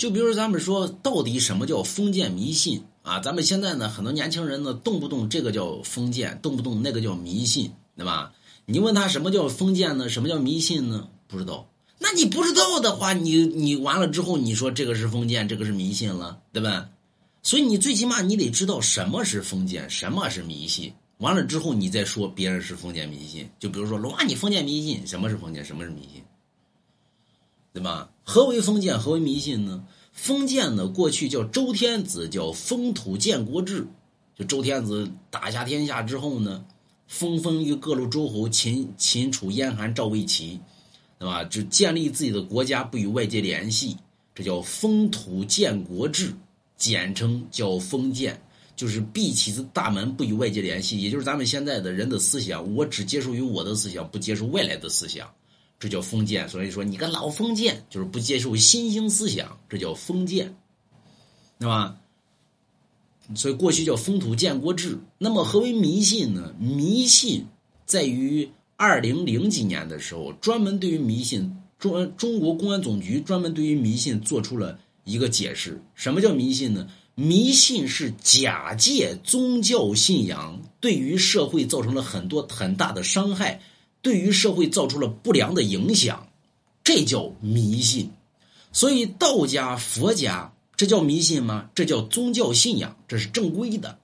[0.00, 3.20] 就比如咱们说，到底什么叫封建迷信啊？
[3.20, 8.32] 咱们现在呢，很多年轻人呢，动不动这个叫封建，动不动那个叫迷信，对吧？
[8.64, 10.08] 你问他什么叫封建呢？
[10.08, 11.06] 什么叫迷信呢？
[11.28, 11.68] 不知道。
[11.98, 16.88] 那你不知道的话，你你完了之后，你说这个是封建，这个是迷信了，对吧？
[17.42, 20.90] 所以你最起码你得知道什么是封建，什么是迷信。
[21.18, 23.46] 完了之后，你再说别人是封建迷信。
[23.58, 26.22] 就比如说，龙啊，你封建迷信，什么是封建，什么是迷信？
[27.72, 28.10] 对吧？
[28.24, 28.98] 何为封建？
[28.98, 29.84] 何为迷信呢？
[30.12, 33.86] 封建呢，过去叫周天子，叫封土建国制。
[34.36, 36.64] 就周天子打下天下之后呢，
[37.06, 40.58] 封封于各路诸侯，秦、秦、楚、燕、韩、赵、魏、齐，
[41.18, 41.44] 对吧？
[41.44, 43.96] 就建立自己的国家，不与外界联系，
[44.34, 46.34] 这叫封土建国制，
[46.76, 48.40] 简称叫封建，
[48.74, 51.00] 就是闭起子大门，不与外界联系。
[51.00, 55.30] 也就是咱们现在的人的思想，我只接受于我的思想，不接受外来的思想。
[55.80, 60.54] 这叫封建，所以说你个老封建，就是不接受新兴思想，这叫封建，
[61.58, 61.96] 对吧？
[63.34, 64.98] 所以过去叫封土建国制。
[65.16, 66.54] 那么何为迷信呢？
[66.58, 67.46] 迷信
[67.86, 75.80] 在于二零零几年的时候，专门对于迷信，中中国公安总局专门对于迷信做出了一个解释。
[75.94, 76.88] 什么叫迷信呢？
[77.14, 83.62] 迷信是假借宗教信仰，对于社会造成了很多很大的伤害。
[84.02, 86.28] 对于社会造出了不良的影响，
[86.82, 88.10] 这叫迷信。
[88.72, 91.68] 所以道家、佛家这叫迷信吗？
[91.74, 93.98] 这叫宗教信仰，这是正规的。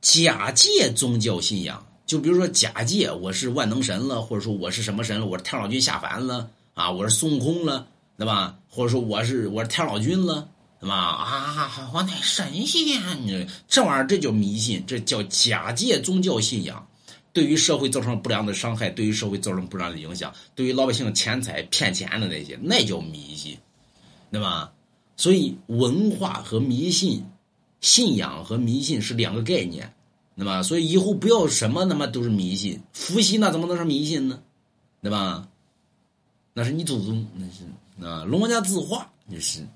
[0.00, 8.58] 假借宗教信仰，就比如说假借我是万能神了，或者说我是什么神了，我是太上老君下凡了啊，我是孙悟空了，对吧？
[8.68, 10.48] 或者说我是我是太上老君了，
[10.80, 10.94] 对吧？
[10.94, 16.86] 啊，我乃神仙，这玩意儿这叫迷信，这叫假借宗教信仰。
[17.32, 23.56] 对于社会造成不良的伤害，对于社会造成不良的影响，对于老百姓钱财骗钱的那些，那叫迷信，
[24.30, 24.72] 对吧？
[25.16, 27.24] 所以文化和迷信、
[27.80, 29.92] 信仰和迷信是两个概念，
[30.36, 30.62] 对吧？
[30.62, 34.40] 所以以后不要什么他妈都是迷信，伏羲那怎么能是迷信呢？
[35.02, 35.48] 对吧？
[36.54, 39.66] 那是你祖宗，那是啊，龙王家字画，那是。